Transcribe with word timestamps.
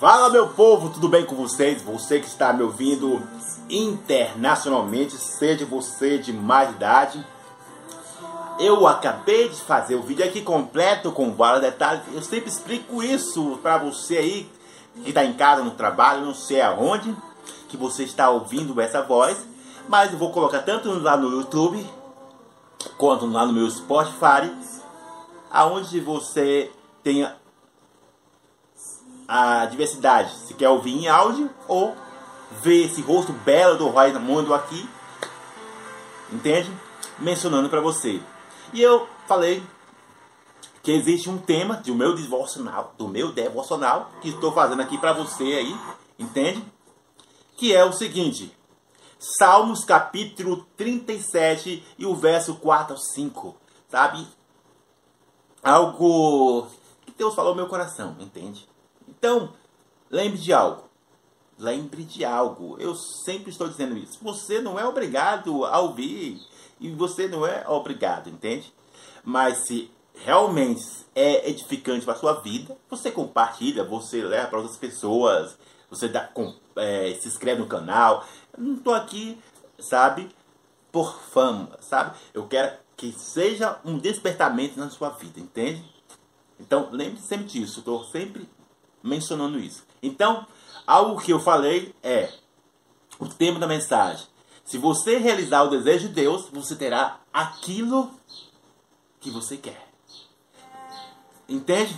Fala 0.00 0.30
meu 0.30 0.50
povo, 0.50 0.90
tudo 0.90 1.08
bem 1.08 1.26
com 1.26 1.34
vocês? 1.34 1.82
Você 1.82 2.20
que 2.20 2.28
está 2.28 2.52
me 2.52 2.62
ouvindo 2.62 3.20
internacionalmente, 3.68 5.16
seja 5.16 5.66
você 5.66 6.18
de 6.18 6.32
mais 6.32 6.70
idade. 6.70 7.26
Eu 8.60 8.86
acabei 8.86 9.48
de 9.48 9.60
fazer 9.60 9.96
o 9.96 10.02
vídeo 10.02 10.24
aqui 10.24 10.40
completo 10.40 11.10
com 11.10 11.32
vários 11.32 11.62
detalhes. 11.62 12.02
Eu 12.14 12.22
sempre 12.22 12.48
explico 12.48 13.02
isso 13.02 13.58
para 13.60 13.76
você 13.78 14.18
aí 14.18 14.52
que 15.02 15.08
está 15.08 15.24
em 15.24 15.32
casa, 15.32 15.64
no 15.64 15.72
trabalho, 15.72 16.24
não 16.24 16.34
sei 16.34 16.60
aonde, 16.60 17.12
que 17.68 17.76
você 17.76 18.04
está 18.04 18.30
ouvindo 18.30 18.80
essa 18.80 19.02
voz. 19.02 19.44
Mas 19.88 20.12
eu 20.12 20.18
vou 20.18 20.30
colocar 20.30 20.60
tanto 20.60 20.92
lá 21.00 21.16
no 21.16 21.28
YouTube 21.28 21.84
quanto 22.96 23.26
lá 23.26 23.44
no 23.44 23.52
meu 23.52 23.68
Spotify, 23.68 24.48
aonde 25.50 25.98
você 25.98 26.70
tenha 27.02 27.34
a 29.28 29.66
diversidade. 29.66 30.34
Se 30.46 30.54
quer 30.54 30.70
ouvir 30.70 30.94
em 30.96 31.06
áudio 31.06 31.50
ou 31.68 31.94
ver 32.62 32.86
esse 32.86 33.02
rosto 33.02 33.32
belo 33.32 33.76
do 33.76 34.20
Mundo 34.20 34.54
aqui, 34.54 34.88
entende? 36.32 36.72
Mencionando 37.18 37.68
para 37.68 37.80
você. 37.80 38.22
E 38.72 38.80
eu 38.80 39.06
falei 39.26 39.62
que 40.82 40.90
existe 40.90 41.28
um 41.28 41.36
tema 41.36 41.76
do 41.76 41.94
meu 41.94 42.14
devocional, 42.14 42.94
do 42.96 43.06
meu 43.06 43.30
devocional 43.30 44.10
que 44.22 44.30
estou 44.30 44.52
fazendo 44.52 44.80
aqui 44.80 44.96
para 44.96 45.12
você 45.12 45.44
aí, 45.44 45.76
entende? 46.18 46.64
Que 47.56 47.74
é 47.74 47.84
o 47.84 47.92
seguinte: 47.92 48.56
Salmos 49.18 49.84
capítulo 49.84 50.66
37 50.76 51.84
e 51.98 52.06
o 52.06 52.14
verso 52.14 52.54
4 52.54 52.94
ao 52.94 52.98
5, 52.98 53.56
sabe? 53.90 54.26
Algo 55.62 56.66
que 57.04 57.12
Deus 57.18 57.34
falou 57.34 57.50
no 57.50 57.56
meu 57.56 57.68
coração, 57.68 58.16
entende? 58.20 58.66
Então, 59.18 59.52
lembre 60.10 60.38
de 60.38 60.52
algo. 60.52 60.88
Lembre 61.58 62.04
de 62.04 62.24
algo. 62.24 62.76
Eu 62.78 62.94
sempre 62.94 63.50
estou 63.50 63.68
dizendo 63.68 63.96
isso. 63.96 64.18
Você 64.22 64.60
não 64.60 64.78
é 64.78 64.86
obrigado 64.86 65.64
a 65.64 65.80
ouvir. 65.80 66.40
E 66.80 66.88
você 66.90 67.26
não 67.26 67.44
é 67.44 67.68
obrigado, 67.68 68.30
entende? 68.30 68.72
Mas 69.24 69.66
se 69.66 69.90
realmente 70.14 70.84
é 71.14 71.50
edificante 71.50 72.04
para 72.04 72.14
a 72.14 72.18
sua 72.18 72.34
vida, 72.34 72.76
você 72.88 73.10
compartilha, 73.10 73.82
você 73.82 74.22
leva 74.22 74.46
para 74.46 74.58
outras 74.58 74.76
pessoas, 74.76 75.58
você 75.90 76.08
dá, 76.08 76.20
com, 76.28 76.54
é, 76.76 77.14
se 77.20 77.26
inscreve 77.26 77.60
no 77.60 77.66
canal. 77.66 78.24
Eu 78.56 78.62
não 78.62 78.74
estou 78.74 78.94
aqui, 78.94 79.36
sabe, 79.80 80.28
por 80.92 81.20
fama, 81.20 81.76
sabe? 81.80 82.16
Eu 82.32 82.46
quero 82.46 82.78
que 82.96 83.12
seja 83.12 83.80
um 83.84 83.98
despertamento 83.98 84.78
na 84.78 84.90
sua 84.90 85.10
vida, 85.10 85.40
entende? 85.40 85.84
Então, 86.60 86.88
lembre 86.92 87.20
sempre 87.20 87.46
disso. 87.46 87.80
Estou 87.80 88.04
sempre 88.04 88.48
mencionando 89.02 89.58
isso. 89.58 89.84
Então, 90.02 90.46
algo 90.86 91.20
que 91.20 91.32
eu 91.32 91.40
falei 91.40 91.94
é 92.02 92.32
o 93.18 93.26
tema 93.26 93.58
da 93.58 93.66
mensagem. 93.66 94.26
Se 94.64 94.78
você 94.78 95.16
realizar 95.16 95.62
o 95.62 95.70
desejo 95.70 96.08
de 96.08 96.14
Deus, 96.14 96.48
você 96.52 96.76
terá 96.76 97.20
aquilo 97.32 98.10
que 99.20 99.30
você 99.30 99.56
quer. 99.56 99.88
Entende? 101.48 101.96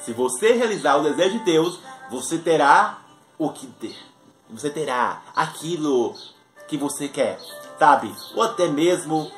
Se 0.00 0.12
você 0.12 0.52
realizar 0.52 0.96
o 0.96 1.02
desejo 1.02 1.38
de 1.38 1.44
Deus, 1.44 1.78
você 2.10 2.38
terá 2.38 3.02
o 3.38 3.50
que 3.50 3.66
ter. 3.66 3.96
Você 4.50 4.68
terá 4.68 5.22
aquilo 5.34 6.16
que 6.66 6.76
você 6.76 7.08
quer, 7.08 7.38
sabe? 7.78 8.12
Ou 8.34 8.42
até 8.42 8.66
mesmo 8.66 9.30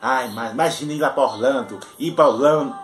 Ai, 0.00 0.28
mas 0.28 0.52
imagina 0.52 0.92
ir 0.92 1.00
lá 1.00 1.10
para 1.10 1.24
Orlando, 1.24 1.80
ir 1.98 2.12
para 2.12 2.28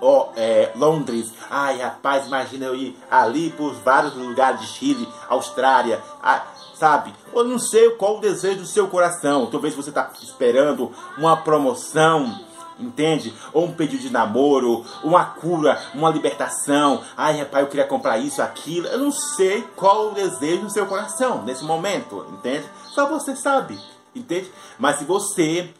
oh, 0.00 0.28
é, 0.36 0.72
Londres. 0.74 1.32
Ai, 1.48 1.80
rapaz, 1.80 2.26
imagina 2.26 2.66
eu 2.66 2.74
ir 2.74 2.98
ali 3.08 3.50
por 3.50 3.72
vários 3.72 4.14
lugares 4.14 4.60
de 4.60 4.66
Chile, 4.66 5.08
Austrália, 5.28 6.02
sabe? 6.74 7.14
Eu 7.32 7.44
não 7.44 7.58
sei 7.58 7.90
qual 7.90 8.18
o 8.18 8.20
desejo 8.20 8.60
do 8.60 8.66
seu 8.66 8.88
coração. 8.88 9.46
Talvez 9.46 9.74
você 9.76 9.90
está 9.90 10.10
esperando 10.20 10.90
uma 11.16 11.36
promoção, 11.36 12.36
entende? 12.80 13.32
Ou 13.52 13.66
um 13.66 13.72
pedido 13.72 14.02
de 14.02 14.10
namoro, 14.10 14.84
uma 15.04 15.24
cura, 15.24 15.80
uma 15.94 16.10
libertação. 16.10 17.00
Ai, 17.16 17.38
rapaz, 17.38 17.62
eu 17.62 17.70
queria 17.70 17.86
comprar 17.86 18.18
isso, 18.18 18.42
aquilo. 18.42 18.88
Eu 18.88 18.98
não 18.98 19.12
sei 19.12 19.62
qual 19.76 20.08
o 20.08 20.14
desejo 20.14 20.62
do 20.62 20.70
seu 20.70 20.86
coração 20.86 21.42
nesse 21.44 21.62
momento, 21.62 22.26
entende? 22.32 22.64
Só 22.88 23.08
você 23.08 23.36
sabe, 23.36 23.78
entende? 24.16 24.50
Mas 24.80 24.98
se 24.98 25.04
você 25.04 25.72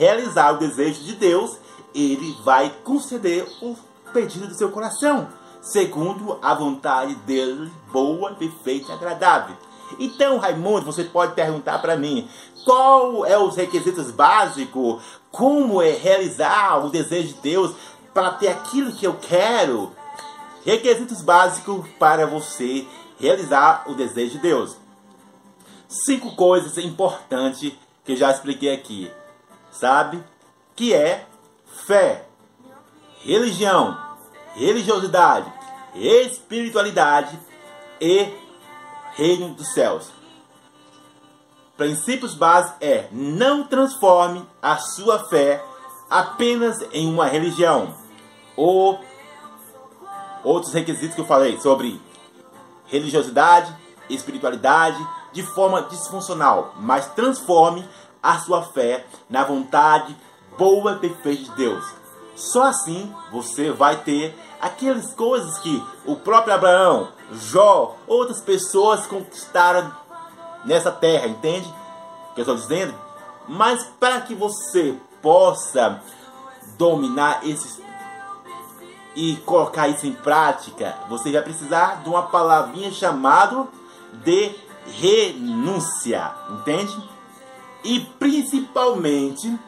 realizar 0.00 0.52
o 0.52 0.56
desejo 0.56 1.04
de 1.04 1.12
Deus, 1.14 1.58
ele 1.94 2.34
vai 2.42 2.74
conceder 2.82 3.46
o 3.60 3.76
pedido 4.14 4.46
do 4.46 4.54
seu 4.54 4.70
coração, 4.70 5.28
segundo 5.60 6.38
a 6.40 6.54
vontade 6.54 7.14
dele, 7.16 7.70
boa, 7.92 8.32
perfeita 8.32 8.90
e 8.90 8.94
agradável. 8.94 9.54
Então, 9.98 10.38
Raimundo, 10.38 10.86
você 10.86 11.04
pode 11.04 11.34
perguntar 11.34 11.80
para 11.80 11.98
mim, 11.98 12.26
qual 12.64 13.26
é 13.26 13.36
os 13.36 13.56
requisitos 13.56 14.10
básicos? 14.10 15.02
Como 15.30 15.82
é 15.82 15.90
realizar 15.90 16.82
o 16.82 16.88
desejo 16.88 17.34
de 17.34 17.40
Deus 17.42 17.74
para 18.14 18.30
ter 18.30 18.48
aquilo 18.48 18.92
que 18.92 19.06
eu 19.06 19.18
quero? 19.20 19.92
Requisitos 20.64 21.20
básicos 21.20 21.86
para 21.98 22.26
você 22.26 22.86
realizar 23.18 23.84
o 23.86 23.94
desejo 23.94 24.32
de 24.32 24.38
Deus. 24.38 24.78
Cinco 25.86 26.34
coisas 26.34 26.78
importantes 26.78 27.74
que 28.02 28.12
eu 28.12 28.16
já 28.16 28.30
expliquei 28.30 28.72
aqui 28.72 29.12
sabe? 29.70 30.22
Que 30.74 30.94
é 30.94 31.26
fé, 31.86 32.26
religião, 33.22 33.98
religiosidade, 34.54 35.52
espiritualidade 35.94 37.38
e 38.00 38.28
reino 39.14 39.54
dos 39.54 39.72
céus. 39.72 40.10
Princípios 41.76 42.34
básicos 42.34 42.76
é 42.80 43.08
não 43.10 43.64
transforme 43.64 44.46
a 44.60 44.76
sua 44.76 45.18
fé 45.28 45.64
apenas 46.10 46.76
em 46.92 47.08
uma 47.08 47.26
religião 47.26 47.94
ou 48.56 49.00
outros 50.44 50.72
requisitos 50.72 51.14
que 51.14 51.20
eu 51.20 51.26
falei 51.26 51.58
sobre 51.60 52.00
religiosidade, 52.86 53.74
espiritualidade 54.08 54.98
de 55.32 55.42
forma 55.42 55.82
disfuncional, 55.82 56.74
mas 56.76 57.06
transforme 57.14 57.88
a 58.22 58.38
sua 58.38 58.62
fé 58.62 59.06
na 59.28 59.44
vontade 59.44 60.16
boa 60.58 60.92
e 60.92 60.98
perfeita 60.98 61.44
de 61.44 61.50
Deus. 61.52 61.84
Só 62.34 62.64
assim 62.64 63.12
você 63.30 63.70
vai 63.70 63.96
ter 63.96 64.36
aquelas 64.60 65.14
coisas 65.14 65.58
que 65.58 65.82
o 66.04 66.16
próprio 66.16 66.54
Abraão, 66.54 67.08
Jó, 67.32 67.96
outras 68.06 68.40
pessoas 68.40 69.06
conquistaram 69.06 69.94
nessa 70.64 70.90
terra, 70.90 71.26
entende? 71.26 71.72
O 72.30 72.34
que 72.34 72.40
eu 72.40 72.42
estou 72.42 72.56
dizendo? 72.56 72.94
Mas 73.48 73.84
para 73.98 74.20
que 74.20 74.34
você 74.34 74.96
possa 75.22 76.02
dominar 76.76 77.46
esses 77.46 77.80
e 79.14 79.36
colocar 79.44 79.88
isso 79.88 80.06
em 80.06 80.12
prática, 80.12 80.96
você 81.08 81.32
vai 81.32 81.42
precisar 81.42 82.02
de 82.02 82.08
uma 82.08 82.22
palavrinha 82.22 82.90
chamada 82.92 83.66
de 84.12 84.54
renúncia, 84.86 86.32
entende? 86.50 86.96
E 87.84 88.00
principalmente, 88.18 89.58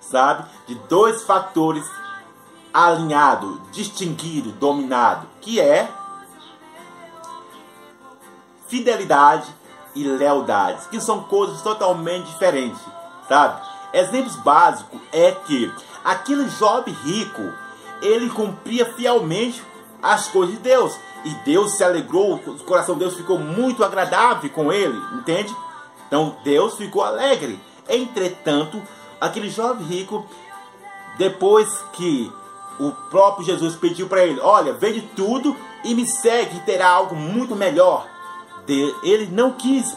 sabe, 0.00 0.48
de 0.66 0.74
dois 0.88 1.22
fatores 1.22 1.84
alinhado, 2.72 3.60
distinguido, 3.72 4.52
dominado, 4.52 5.26
que 5.40 5.60
é 5.60 5.88
fidelidade 8.68 9.52
e 9.94 10.04
lealdade, 10.04 10.88
que 10.88 11.00
são 11.00 11.24
coisas 11.24 11.60
totalmente 11.62 12.26
diferentes, 12.26 12.80
sabe? 13.28 13.60
Exemplos 13.92 14.36
básicos 14.36 15.00
é 15.12 15.32
que 15.32 15.72
aquele 16.04 16.48
jovem 16.48 16.94
rico, 16.94 17.42
ele 18.00 18.30
cumpria 18.30 18.86
fielmente 18.94 19.62
as 20.00 20.28
coisas 20.28 20.54
de 20.54 20.62
Deus, 20.62 20.96
e 21.24 21.30
Deus 21.44 21.76
se 21.76 21.84
alegrou, 21.84 22.36
o 22.36 22.64
coração 22.64 22.94
de 22.94 23.00
Deus 23.00 23.14
ficou 23.14 23.38
muito 23.38 23.84
agradável 23.84 24.48
com 24.50 24.72
ele, 24.72 24.96
entende? 25.14 25.54
Então 26.10 26.36
Deus 26.42 26.74
ficou 26.74 27.04
alegre. 27.04 27.60
Entretanto, 27.88 28.82
aquele 29.20 29.48
jovem 29.48 29.86
rico, 29.86 30.26
depois 31.16 31.68
que 31.92 32.30
o 32.80 32.90
próprio 33.08 33.46
Jesus 33.46 33.76
pediu 33.76 34.08
para 34.08 34.26
ele: 34.26 34.40
Olha, 34.40 34.72
vende 34.72 35.02
tudo 35.14 35.56
e 35.84 35.94
me 35.94 36.04
segue, 36.04 36.56
e 36.56 36.60
terá 36.62 36.88
algo 36.88 37.14
muito 37.14 37.54
melhor. 37.54 38.08
Ele 39.02 39.26
não 39.26 39.52
quis, 39.52 39.96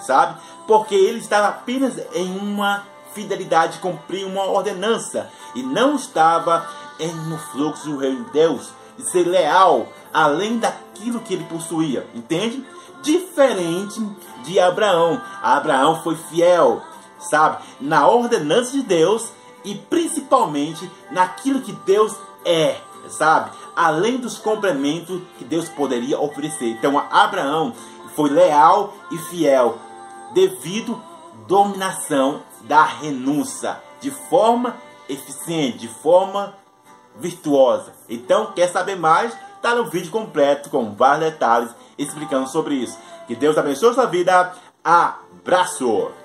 sabe? 0.00 0.40
Porque 0.66 0.94
ele 0.94 1.18
estava 1.18 1.48
apenas 1.48 1.98
em 2.14 2.38
uma 2.38 2.84
fidelidade, 3.14 3.78
cumprir 3.78 4.26
uma 4.26 4.44
ordenança 4.44 5.30
e 5.54 5.62
não 5.62 5.94
estava 5.94 6.66
em, 6.98 7.12
no 7.12 7.38
fluxo 7.38 7.90
do 7.90 7.98
reino 7.98 8.24
de 8.24 8.30
Deus, 8.30 8.70
de 8.96 9.10
ser 9.10 9.26
leal 9.26 9.88
além 10.12 10.58
daquilo 10.58 11.20
que 11.20 11.34
ele 11.34 11.44
possuía, 11.44 12.06
entende? 12.14 12.64
Diferente 13.02 14.00
de 14.44 14.58
Abraão. 14.58 15.20
Abraão 15.42 16.02
foi 16.02 16.16
fiel, 16.16 16.82
sabe, 17.18 17.62
na 17.80 18.06
ordenança 18.08 18.72
de 18.72 18.82
Deus 18.82 19.30
e 19.64 19.74
principalmente 19.74 20.90
naquilo 21.10 21.60
que 21.60 21.72
Deus 21.72 22.14
é, 22.44 22.76
sabe? 23.08 23.50
além 23.80 24.18
dos 24.18 24.36
complementos 24.36 25.22
que 25.38 25.44
Deus 25.44 25.68
poderia 25.68 26.20
oferecer. 26.20 26.66
Então 26.66 26.98
Abraão 27.10 27.72
foi 28.14 28.28
leal 28.28 28.94
e 29.10 29.16
fiel 29.16 29.78
devido 30.34 31.00
dominação 31.46 32.42
da 32.62 32.84
renúncia 32.84 33.80
de 34.00 34.10
forma 34.10 34.76
eficiente, 35.08 35.78
de 35.78 35.88
forma 35.88 36.54
virtuosa. 37.16 37.92
Então, 38.08 38.52
quer 38.52 38.68
saber 38.68 38.96
mais? 38.96 39.36
Está 39.60 39.74
no 39.74 39.84
vídeo 39.84 40.10
completo 40.10 40.70
com 40.70 40.94
vários 40.94 41.32
detalhes 41.32 41.70
explicando 41.98 42.48
sobre 42.48 42.76
isso. 42.76 42.98
Que 43.26 43.36
Deus 43.36 43.58
abençoe 43.58 43.90
a 43.90 43.92
sua 43.92 44.06
vida. 44.06 44.54
Abraço! 44.82 46.19